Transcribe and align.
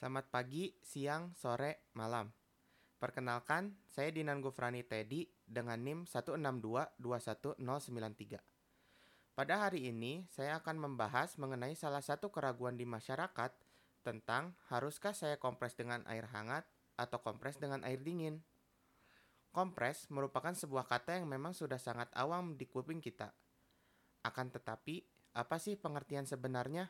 Selamat 0.00 0.32
pagi, 0.32 0.72
siang, 0.80 1.36
sore, 1.36 1.92
malam. 1.92 2.32
Perkenalkan, 2.96 3.76
saya 3.84 4.08
Dinan 4.08 4.40
Gufrani 4.40 4.80
Teddy 4.80 5.28
dengan 5.44 5.76
NIM 5.76 6.08
162-21093. 6.08 8.40
Pada 9.36 9.60
hari 9.60 9.92
ini, 9.92 10.24
saya 10.32 10.56
akan 10.56 10.80
membahas 10.80 11.36
mengenai 11.36 11.76
salah 11.76 12.00
satu 12.00 12.32
keraguan 12.32 12.80
di 12.80 12.88
masyarakat 12.88 13.52
tentang 14.00 14.56
haruskah 14.72 15.12
saya 15.12 15.36
kompres 15.36 15.76
dengan 15.76 16.00
air 16.08 16.24
hangat 16.32 16.64
atau 16.96 17.20
kompres 17.20 17.60
dengan 17.60 17.84
air 17.84 18.00
dingin. 18.00 18.40
Kompres 19.52 20.08
merupakan 20.08 20.56
sebuah 20.56 20.88
kata 20.88 21.20
yang 21.20 21.28
memang 21.28 21.52
sudah 21.52 21.76
sangat 21.76 22.08
awam 22.16 22.56
di 22.56 22.64
kuping 22.64 23.04
kita. 23.04 23.36
Akan 24.24 24.48
tetapi, 24.48 25.04
apa 25.36 25.60
sih 25.60 25.76
pengertian 25.76 26.24
sebenarnya? 26.24 26.88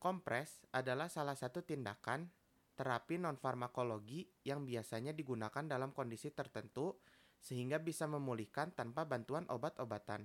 Kompres 0.00 0.64
adalah 0.72 1.12
salah 1.12 1.36
satu 1.36 1.60
tindakan 1.60 2.24
terapi 2.72 3.20
non-farmakologi 3.20 4.24
yang 4.48 4.64
biasanya 4.64 5.12
digunakan 5.12 5.60
dalam 5.60 5.92
kondisi 5.92 6.32
tertentu 6.32 6.96
sehingga 7.36 7.76
bisa 7.76 8.08
memulihkan 8.08 8.72
tanpa 8.72 9.04
bantuan 9.04 9.44
obat-obatan. 9.52 10.24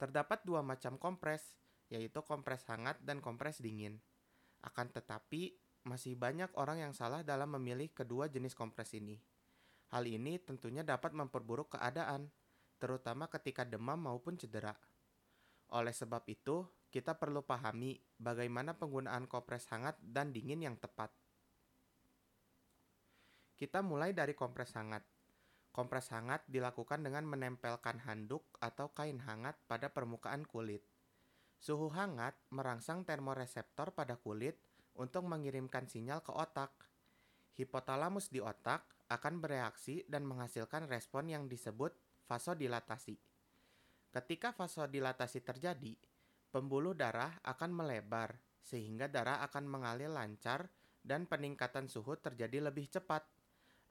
Terdapat 0.00 0.40
dua 0.48 0.64
macam 0.64 0.96
kompres, 0.96 1.60
yaitu 1.92 2.24
kompres 2.24 2.64
hangat 2.72 2.96
dan 3.04 3.20
kompres 3.20 3.60
dingin. 3.60 4.00
Akan 4.64 4.88
tetapi, 4.88 5.52
masih 5.84 6.16
banyak 6.16 6.48
orang 6.56 6.88
yang 6.88 6.96
salah 6.96 7.20
dalam 7.20 7.60
memilih 7.60 7.92
kedua 7.92 8.32
jenis 8.32 8.56
kompres 8.56 8.96
ini. 8.96 9.20
Hal 9.92 10.08
ini 10.08 10.40
tentunya 10.40 10.80
dapat 10.80 11.12
memperburuk 11.12 11.76
keadaan, 11.76 12.32
terutama 12.80 13.28
ketika 13.28 13.68
demam 13.68 14.00
maupun 14.00 14.40
cedera. 14.40 14.72
Oleh 15.76 15.92
sebab 15.92 16.24
itu, 16.32 16.64
kita 16.88 17.20
perlu 17.20 17.44
pahami 17.44 18.00
bagaimana 18.16 18.72
penggunaan 18.72 19.28
kompres 19.28 19.68
hangat 19.68 20.00
dan 20.00 20.32
dingin 20.32 20.64
yang 20.64 20.76
tepat. 20.80 21.12
Kita 23.58 23.84
mulai 23.84 24.16
dari 24.16 24.32
kompres 24.32 24.72
hangat. 24.78 25.04
Kompres 25.68 26.08
hangat 26.14 26.46
dilakukan 26.48 27.04
dengan 27.04 27.28
menempelkan 27.28 28.00
handuk 28.08 28.46
atau 28.62 28.88
kain 28.96 29.20
hangat 29.20 29.58
pada 29.68 29.92
permukaan 29.92 30.48
kulit. 30.48 30.80
Suhu 31.58 31.90
hangat 31.92 32.38
merangsang 32.54 33.02
termoreseptor 33.02 33.92
pada 33.92 34.16
kulit 34.16 34.56
untuk 34.96 35.26
mengirimkan 35.26 35.90
sinyal 35.90 36.24
ke 36.24 36.32
otak. 36.32 36.70
Hipotalamus 37.58 38.30
di 38.30 38.38
otak 38.38 38.86
akan 39.10 39.42
bereaksi 39.42 40.06
dan 40.06 40.22
menghasilkan 40.22 40.86
respon 40.86 41.28
yang 41.28 41.50
disebut 41.50 41.92
vasodilatasi. 42.30 43.18
Ketika 44.14 44.54
vasodilatasi 44.54 45.42
terjadi, 45.42 45.98
pembuluh 46.48 46.96
darah 46.96 47.36
akan 47.44 47.70
melebar 47.72 48.36
sehingga 48.60 49.08
darah 49.08 49.40
akan 49.48 49.64
mengalir 49.64 50.12
lancar 50.12 50.68
dan 51.00 51.24
peningkatan 51.24 51.88
suhu 51.88 52.20
terjadi 52.20 52.68
lebih 52.68 52.88
cepat. 52.92 53.24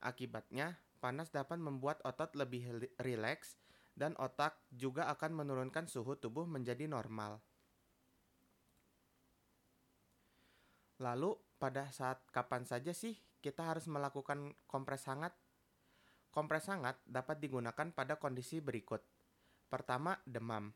Akibatnya, 0.01 0.77
panas 1.01 1.33
dapat 1.33 1.57
membuat 1.57 2.01
otot 2.05 2.33
lebih 2.37 2.93
rileks 3.01 3.57
dan 3.97 4.13
otak 4.21 4.61
juga 4.69 5.09
akan 5.09 5.41
menurunkan 5.41 5.89
suhu 5.89 6.13
tubuh 6.17 6.45
menjadi 6.45 6.85
normal. 6.85 7.41
Lalu, 11.01 11.33
pada 11.57 11.89
saat 11.89 12.21
kapan 12.29 12.65
saja 12.65 12.93
sih 12.93 13.17
kita 13.41 13.65
harus 13.65 13.89
melakukan 13.89 14.53
kompres 14.69 15.09
hangat? 15.09 15.33
Kompres 16.29 16.69
hangat 16.69 17.01
dapat 17.05 17.41
digunakan 17.41 17.89
pada 17.93 18.21
kondisi 18.21 18.61
berikut 18.61 19.01
Pertama, 19.67 20.15
demam. 20.23 20.71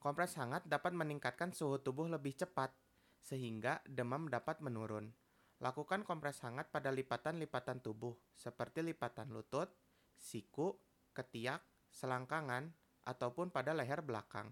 Kompres 0.00 0.32
hangat 0.40 0.64
dapat 0.64 0.96
meningkatkan 0.96 1.52
suhu 1.52 1.76
tubuh 1.76 2.08
lebih 2.08 2.32
cepat, 2.32 2.72
sehingga 3.20 3.84
demam 3.84 4.32
dapat 4.32 4.64
menurun. 4.64 5.12
Lakukan 5.60 6.08
kompres 6.08 6.40
hangat 6.40 6.72
pada 6.72 6.88
lipatan-lipatan 6.88 7.84
tubuh, 7.84 8.16
seperti 8.32 8.80
lipatan 8.80 9.28
lutut, 9.28 9.68
siku, 10.16 10.72
ketiak, 11.12 11.60
selangkangan, 11.92 12.72
ataupun 13.04 13.52
pada 13.52 13.76
leher 13.76 14.00
belakang. 14.00 14.48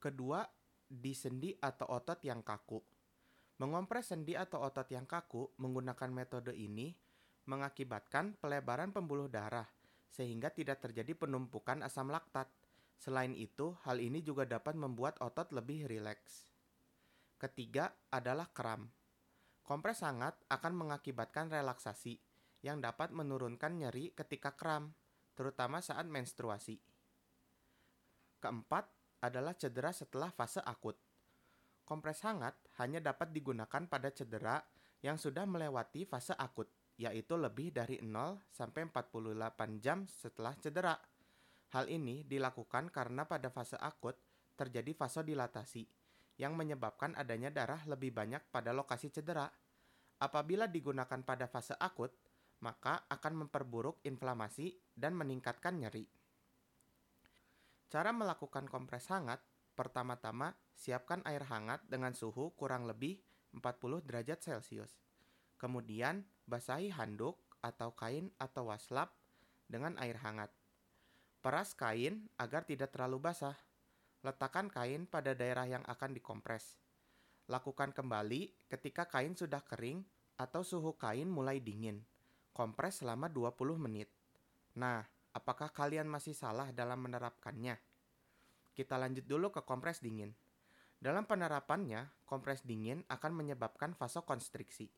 Kedua, 0.00 0.48
di 0.88 1.12
sendi 1.12 1.52
atau 1.52 1.92
otot 1.92 2.16
yang 2.24 2.40
kaku. 2.40 2.80
Mengompres 3.60 4.16
sendi 4.16 4.32
atau 4.32 4.64
otot 4.64 4.88
yang 4.88 5.04
kaku 5.04 5.60
menggunakan 5.60 6.08
metode 6.08 6.56
ini 6.56 6.96
mengakibatkan 7.44 8.40
pelebaran 8.40 8.96
pembuluh 8.96 9.28
darah, 9.28 9.68
sehingga 10.08 10.48
tidak 10.48 10.80
terjadi 10.80 11.12
penumpukan 11.12 11.84
asam 11.84 12.08
laktat 12.08 12.48
Selain 12.98 13.30
itu, 13.38 13.78
hal 13.86 14.02
ini 14.02 14.26
juga 14.26 14.42
dapat 14.42 14.74
membuat 14.74 15.22
otot 15.22 15.54
lebih 15.54 15.86
rileks. 15.86 16.50
Ketiga 17.38 17.94
adalah 18.10 18.50
kram. 18.50 18.90
Kompres 19.62 20.02
hangat 20.02 20.34
akan 20.50 20.74
mengakibatkan 20.74 21.46
relaksasi 21.46 22.18
yang 22.66 22.82
dapat 22.82 23.14
menurunkan 23.14 23.78
nyeri 23.78 24.10
ketika 24.10 24.58
kram, 24.58 24.90
terutama 25.38 25.78
saat 25.78 26.10
menstruasi. 26.10 26.82
Keempat 28.42 28.90
adalah 29.22 29.54
cedera 29.54 29.94
setelah 29.94 30.34
fase 30.34 30.58
akut. 30.66 30.98
Kompres 31.86 32.26
hangat 32.26 32.58
hanya 32.82 32.98
dapat 32.98 33.30
digunakan 33.30 33.86
pada 33.86 34.10
cedera 34.10 34.58
yang 35.06 35.14
sudah 35.14 35.46
melewati 35.46 36.02
fase 36.02 36.34
akut, 36.34 36.66
yaitu 36.98 37.38
lebih 37.38 37.70
dari 37.70 38.02
0 38.02 38.42
sampai 38.50 38.90
48 38.90 39.78
jam 39.78 40.02
setelah 40.10 40.58
cedera 40.58 40.98
Hal 41.68 41.92
ini 41.92 42.24
dilakukan 42.24 42.88
karena 42.88 43.28
pada 43.28 43.52
fase 43.52 43.76
akut 43.76 44.16
terjadi 44.56 44.96
vasodilatasi 44.96 45.84
yang 46.40 46.54
menyebabkan 46.54 47.12
adanya 47.18 47.52
darah 47.52 47.82
lebih 47.84 48.14
banyak 48.14 48.40
pada 48.48 48.72
lokasi 48.72 49.12
cedera. 49.12 49.50
Apabila 50.18 50.66
digunakan 50.66 51.20
pada 51.22 51.46
fase 51.46 51.76
akut, 51.78 52.10
maka 52.64 53.06
akan 53.06 53.46
memperburuk 53.46 54.02
inflamasi 54.02 54.74
dan 54.94 55.14
meningkatkan 55.14 55.78
nyeri. 55.78 56.08
Cara 57.88 58.10
melakukan 58.10 58.66
kompres 58.66 59.06
hangat, 59.08 59.38
pertama-tama 59.78 60.58
siapkan 60.74 61.22
air 61.22 61.46
hangat 61.46 61.86
dengan 61.86 62.12
suhu 62.12 62.52
kurang 62.58 62.84
lebih 62.90 63.22
40 63.54 64.04
derajat 64.04 64.42
Celcius. 64.42 64.98
Kemudian, 65.58 66.26
basahi 66.46 66.90
handuk 66.94 67.38
atau 67.62 67.94
kain 67.94 68.30
atau 68.38 68.70
waslap 68.70 69.14
dengan 69.66 69.98
air 69.98 70.18
hangat. 70.22 70.50
Peras 71.38 71.70
kain 71.78 72.26
agar 72.34 72.66
tidak 72.66 72.90
terlalu 72.90 73.22
basah. 73.30 73.54
Letakkan 74.26 74.66
kain 74.66 75.06
pada 75.06 75.38
daerah 75.38 75.70
yang 75.70 75.86
akan 75.86 76.10
dikompres. 76.10 76.82
Lakukan 77.46 77.94
kembali 77.94 78.66
ketika 78.66 79.06
kain 79.06 79.38
sudah 79.38 79.62
kering 79.62 80.02
atau 80.34 80.66
suhu 80.66 80.98
kain 80.98 81.30
mulai 81.30 81.62
dingin. 81.62 82.02
Kompres 82.50 83.06
selama 83.06 83.30
20 83.30 83.54
menit. 83.78 84.10
Nah, 84.82 85.06
apakah 85.30 85.70
kalian 85.70 86.10
masih 86.10 86.34
salah 86.34 86.74
dalam 86.74 86.98
menerapkannya? 87.06 87.78
Kita 88.74 88.98
lanjut 88.98 89.22
dulu 89.22 89.54
ke 89.54 89.62
kompres 89.62 90.02
dingin. 90.02 90.34
Dalam 90.98 91.30
penerapannya, 91.30 92.26
kompres 92.26 92.66
dingin 92.66 93.06
akan 93.06 93.30
menyebabkan 93.30 93.94
vasokonstriksi. 93.94 94.90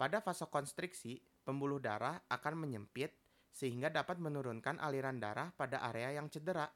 Pada 0.00 0.24
vasokonstriksi, 0.24 1.20
pembuluh 1.44 1.76
darah 1.76 2.24
akan 2.32 2.56
menyempit 2.56 3.12
sehingga 3.58 3.90
dapat 3.90 4.22
menurunkan 4.22 4.78
aliran 4.78 5.18
darah 5.18 5.50
pada 5.50 5.82
area 5.90 6.14
yang 6.14 6.30
cedera. 6.30 6.70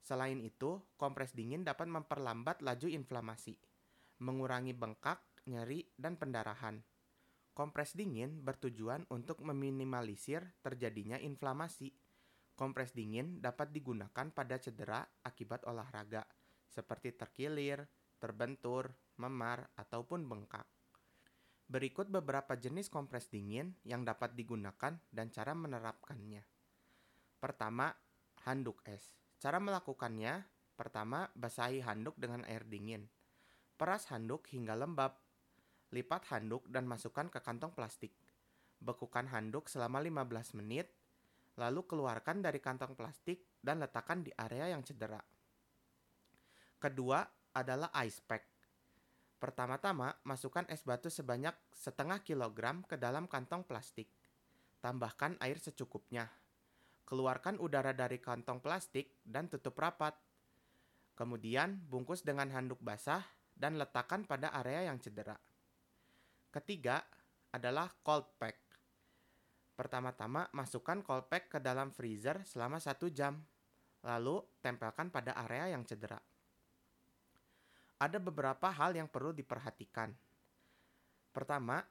Selain 0.00 0.40
itu, 0.40 0.80
kompres 0.96 1.36
dingin 1.36 1.68
dapat 1.68 1.84
memperlambat 1.84 2.64
laju 2.64 2.88
inflamasi, 2.88 3.60
mengurangi 4.24 4.72
bengkak, 4.72 5.20
nyeri, 5.44 5.84
dan 6.00 6.16
pendarahan. 6.16 6.80
Kompres 7.52 7.92
dingin 7.92 8.40
bertujuan 8.40 9.04
untuk 9.12 9.44
meminimalisir 9.44 10.48
terjadinya 10.64 11.20
inflamasi. 11.20 11.92
Kompres 12.56 12.96
dingin 12.96 13.44
dapat 13.44 13.68
digunakan 13.68 14.32
pada 14.32 14.56
cedera 14.56 15.04
akibat 15.28 15.68
olahraga, 15.68 16.24
seperti 16.72 17.12
terkilir, 17.12 17.84
terbentur, 18.16 18.96
memar, 19.20 19.68
ataupun 19.76 20.24
bengkak. 20.24 20.77
Berikut 21.68 22.08
beberapa 22.08 22.56
jenis 22.56 22.88
kompres 22.88 23.28
dingin 23.28 23.76
yang 23.84 24.00
dapat 24.00 24.32
digunakan 24.32 24.96
dan 25.12 25.26
cara 25.28 25.52
menerapkannya. 25.52 26.40
Pertama, 27.36 27.92
handuk 28.48 28.80
es. 28.88 29.12
Cara 29.36 29.60
melakukannya, 29.60 30.48
pertama, 30.80 31.28
basahi 31.36 31.84
handuk 31.84 32.16
dengan 32.16 32.48
air 32.48 32.64
dingin. 32.64 33.04
Peras 33.76 34.08
handuk 34.08 34.48
hingga 34.48 34.80
lembab. 34.80 35.20
Lipat 35.92 36.32
handuk 36.32 36.64
dan 36.72 36.88
masukkan 36.88 37.28
ke 37.28 37.36
kantong 37.44 37.76
plastik. 37.76 38.16
Bekukan 38.80 39.28
handuk 39.28 39.68
selama 39.68 40.00
15 40.00 40.56
menit, 40.56 40.88
lalu 41.60 41.84
keluarkan 41.84 42.40
dari 42.40 42.64
kantong 42.64 42.96
plastik 42.96 43.44
dan 43.60 43.84
letakkan 43.84 44.24
di 44.24 44.32
area 44.40 44.72
yang 44.72 44.80
cedera. 44.80 45.20
Kedua 46.80 47.20
adalah 47.52 47.92
ice 48.02 48.24
pack. 48.24 48.57
Pertama-tama, 49.38 50.18
masukkan 50.26 50.66
es 50.66 50.82
batu 50.82 51.06
sebanyak 51.06 51.54
setengah 51.70 52.26
kilogram 52.26 52.82
ke 52.82 52.98
dalam 52.98 53.30
kantong 53.30 53.62
plastik. 53.62 54.10
Tambahkan 54.82 55.38
air 55.38 55.62
secukupnya. 55.62 56.26
Keluarkan 57.06 57.62
udara 57.62 57.94
dari 57.94 58.18
kantong 58.18 58.58
plastik 58.58 59.22
dan 59.22 59.46
tutup 59.46 59.78
rapat. 59.78 60.18
Kemudian, 61.14 61.78
bungkus 61.86 62.26
dengan 62.26 62.50
handuk 62.50 62.82
basah 62.82 63.22
dan 63.54 63.78
letakkan 63.78 64.26
pada 64.26 64.50
area 64.58 64.90
yang 64.90 64.98
cedera. 64.98 65.38
Ketiga 66.50 67.02
adalah 67.54 67.90
cold 68.02 68.26
pack. 68.42 68.58
Pertama-tama 69.78 70.50
masukkan 70.50 70.98
cold 71.06 71.30
pack 71.30 71.54
ke 71.54 71.58
dalam 71.62 71.94
freezer 71.94 72.42
selama 72.42 72.82
satu 72.82 73.06
jam. 73.06 73.38
Lalu 74.02 74.42
tempelkan 74.58 75.14
pada 75.14 75.34
area 75.38 75.74
yang 75.78 75.86
cedera. 75.86 76.18
Ada 77.98 78.22
beberapa 78.22 78.70
hal 78.70 78.94
yang 78.94 79.10
perlu 79.10 79.34
diperhatikan. 79.34 80.14
Pertama, 81.34 81.82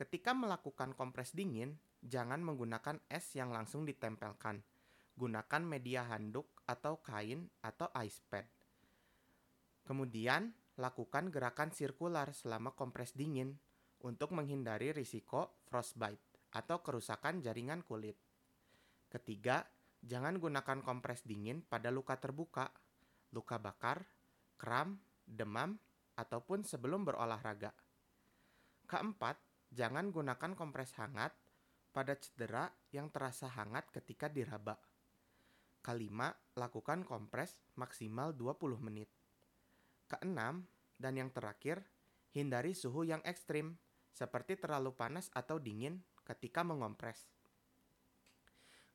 ketika 0.00 0.32
melakukan 0.32 0.96
kompres 0.96 1.36
dingin, 1.36 1.76
jangan 2.00 2.40
menggunakan 2.40 2.96
es 3.12 3.36
yang 3.36 3.52
langsung 3.52 3.84
ditempelkan. 3.84 4.64
Gunakan 5.20 5.62
media 5.64 6.08
handuk 6.08 6.48
atau 6.64 7.04
kain 7.04 7.52
atau 7.60 7.92
ice 8.00 8.24
pad. 8.32 8.48
Kemudian, 9.84 10.56
lakukan 10.80 11.28
gerakan 11.28 11.76
sirkular 11.76 12.32
selama 12.32 12.72
kompres 12.72 13.12
dingin 13.12 13.60
untuk 14.00 14.32
menghindari 14.32 14.96
risiko 14.96 15.60
frostbite 15.68 16.48
atau 16.56 16.80
kerusakan 16.80 17.44
jaringan 17.44 17.84
kulit. 17.84 18.16
Ketiga, 19.12 19.68
jangan 20.00 20.40
gunakan 20.40 20.80
kompres 20.80 21.20
dingin 21.28 21.60
pada 21.60 21.92
luka 21.92 22.16
terbuka, 22.16 22.72
luka 23.36 23.60
bakar, 23.60 24.08
kram, 24.56 24.96
demam, 25.30 25.78
ataupun 26.18 26.66
sebelum 26.66 27.06
berolahraga. 27.06 27.72
Keempat, 28.84 29.38
jangan 29.70 30.10
gunakan 30.10 30.52
kompres 30.58 30.92
hangat 30.98 31.32
pada 31.94 32.18
cedera 32.18 32.68
yang 32.90 33.08
terasa 33.08 33.46
hangat 33.48 33.88
ketika 33.94 34.26
diraba. 34.26 34.76
Kelima, 35.80 36.34
lakukan 36.58 37.08
kompres 37.08 37.56
maksimal 37.78 38.36
20 38.36 38.76
menit. 38.84 39.08
Keenam, 40.10 40.68
dan 41.00 41.16
yang 41.16 41.32
terakhir, 41.32 41.80
hindari 42.36 42.76
suhu 42.76 43.08
yang 43.08 43.24
ekstrim, 43.24 43.80
seperti 44.12 44.60
terlalu 44.60 44.92
panas 44.92 45.32
atau 45.32 45.56
dingin 45.56 46.04
ketika 46.28 46.60
mengompres. 46.60 47.24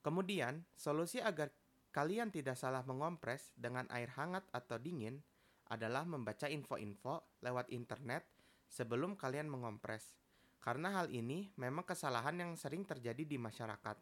Kemudian, 0.06 0.62
solusi 0.78 1.18
agar 1.18 1.50
kalian 1.90 2.30
tidak 2.30 2.60
salah 2.60 2.86
mengompres 2.86 3.50
dengan 3.58 3.90
air 3.90 4.14
hangat 4.14 4.46
atau 4.54 4.78
dingin 4.78 5.24
adalah 5.70 6.06
membaca 6.06 6.46
info-info 6.46 7.42
lewat 7.42 7.74
internet 7.74 8.26
sebelum 8.70 9.18
kalian 9.18 9.50
mengompres. 9.50 10.18
Karena 10.62 11.02
hal 11.02 11.14
ini 11.14 11.54
memang 11.62 11.86
kesalahan 11.86 12.42
yang 12.42 12.52
sering 12.58 12.86
terjadi 12.86 13.22
di 13.22 13.38
masyarakat. 13.38 13.98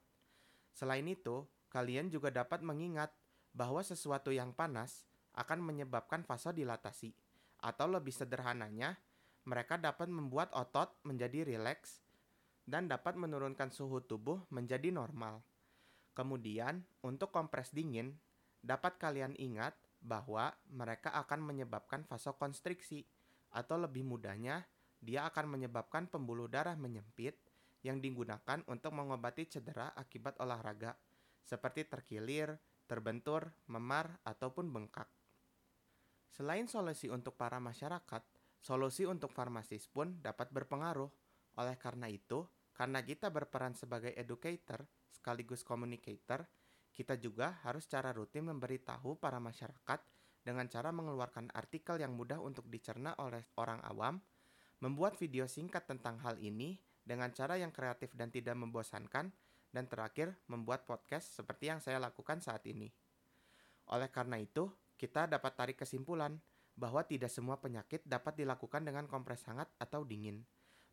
Selain 0.72 1.04
itu, 1.06 1.44
kalian 1.68 2.08
juga 2.08 2.32
dapat 2.32 2.64
mengingat 2.64 3.12
bahwa 3.52 3.84
sesuatu 3.84 4.32
yang 4.32 4.56
panas 4.56 5.06
akan 5.36 5.60
menyebabkan 5.62 6.24
vasodilatasi, 6.24 7.14
atau 7.64 7.88
lebih 7.88 8.12
sederhananya, 8.12 9.00
mereka 9.44 9.76
dapat 9.76 10.08
membuat 10.08 10.52
otot 10.56 10.96
menjadi 11.04 11.48
rileks 11.48 12.04
dan 12.64 12.88
dapat 12.88 13.20
menurunkan 13.20 13.72
suhu 13.72 14.00
tubuh 14.04 14.40
menjadi 14.52 14.88
normal. 14.92 15.44
Kemudian, 16.16 16.86
untuk 17.04 17.34
kompres 17.34 17.76
dingin, 17.76 18.16
dapat 18.64 18.96
kalian 19.02 19.36
ingat 19.36 19.76
bahwa 20.04 20.52
mereka 20.68 21.16
akan 21.16 21.40
menyebabkan 21.40 22.04
vasokonstriksi 22.04 23.08
atau 23.56 23.80
lebih 23.80 24.04
mudahnya 24.04 24.68
dia 25.00 25.28
akan 25.28 25.56
menyebabkan 25.56 26.12
pembuluh 26.12 26.52
darah 26.52 26.76
menyempit 26.76 27.40
yang 27.84 28.00
digunakan 28.00 28.64
untuk 28.68 28.96
mengobati 28.96 29.48
cedera 29.48 29.92
akibat 29.96 30.40
olahraga 30.40 30.96
seperti 31.44 31.84
terkilir, 31.84 32.56
terbentur, 32.88 33.52
memar, 33.68 34.16
ataupun 34.24 34.72
bengkak. 34.72 35.12
Selain 36.32 36.66
solusi 36.72 37.12
untuk 37.12 37.36
para 37.36 37.60
masyarakat, 37.60 38.24
solusi 38.64 39.04
untuk 39.04 39.36
farmasis 39.36 39.92
pun 39.92 40.24
dapat 40.24 40.50
berpengaruh. 40.56 41.12
Oleh 41.60 41.76
karena 41.78 42.08
itu, 42.08 42.48
karena 42.74 43.04
kita 43.04 43.30
berperan 43.30 43.76
sebagai 43.78 44.16
educator 44.16 44.88
sekaligus 45.12 45.62
communicator, 45.62 46.48
kita 46.94 47.18
juga 47.18 47.58
harus 47.66 47.90
secara 47.90 48.14
rutin 48.14 48.46
memberitahu 48.48 49.18
para 49.18 49.42
masyarakat 49.42 50.00
dengan 50.46 50.70
cara 50.70 50.94
mengeluarkan 50.94 51.50
artikel 51.52 51.98
yang 51.98 52.14
mudah 52.14 52.38
untuk 52.38 52.70
dicerna 52.70 53.18
oleh 53.18 53.42
orang 53.58 53.82
awam, 53.90 54.22
membuat 54.80 55.18
video 55.18 55.50
singkat 55.50 55.90
tentang 55.90 56.22
hal 56.22 56.38
ini 56.38 56.78
dengan 57.04 57.34
cara 57.34 57.58
yang 57.60 57.74
kreatif 57.74 58.14
dan 58.16 58.30
tidak 58.30 58.56
membosankan, 58.56 59.34
dan 59.74 59.90
terakhir 59.90 60.38
membuat 60.46 60.86
podcast 60.86 61.34
seperti 61.34 61.74
yang 61.74 61.82
saya 61.82 61.98
lakukan 61.98 62.38
saat 62.40 62.62
ini. 62.70 62.94
Oleh 63.90 64.08
karena 64.14 64.38
itu, 64.38 64.70
kita 64.96 65.26
dapat 65.26 65.52
tarik 65.58 65.78
kesimpulan 65.82 66.38
bahwa 66.78 67.02
tidak 67.02 67.34
semua 67.34 67.58
penyakit 67.58 68.06
dapat 68.06 68.38
dilakukan 68.38 68.86
dengan 68.86 69.10
kompres 69.10 69.42
hangat 69.50 69.68
atau 69.82 70.06
dingin. 70.06 70.46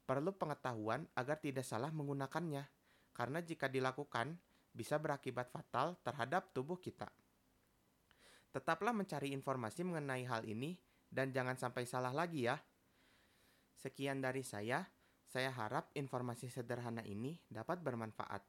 Perlu 0.08 0.32
pengetahuan 0.34 1.06
agar 1.12 1.38
tidak 1.38 1.62
salah 1.68 1.92
menggunakannya, 1.92 2.64
karena 3.12 3.38
jika 3.44 3.68
dilakukan, 3.68 4.40
bisa 4.70 4.96
berakibat 4.96 5.50
fatal 5.50 5.98
terhadap 6.02 6.54
tubuh 6.54 6.78
kita. 6.78 7.10
Tetaplah 8.50 8.90
mencari 8.90 9.30
informasi 9.30 9.86
mengenai 9.86 10.26
hal 10.26 10.42
ini 10.46 10.74
dan 11.06 11.30
jangan 11.30 11.54
sampai 11.54 11.86
salah 11.86 12.10
lagi 12.10 12.46
ya. 12.46 12.58
Sekian 13.78 14.22
dari 14.22 14.42
saya. 14.42 14.82
Saya 15.30 15.54
harap 15.54 15.94
informasi 15.94 16.50
sederhana 16.50 17.06
ini 17.06 17.38
dapat 17.46 17.78
bermanfaat. 17.78 18.42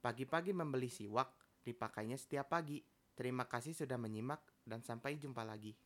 Pagi-pagi 0.00 0.56
membeli 0.56 0.88
siwak, 0.88 1.60
dipakainya 1.60 2.16
setiap 2.16 2.48
pagi. 2.48 2.80
Terima 3.12 3.44
kasih 3.44 3.76
sudah 3.76 4.00
menyimak 4.00 4.40
dan 4.64 4.80
sampai 4.80 5.20
jumpa 5.20 5.44
lagi. 5.44 5.76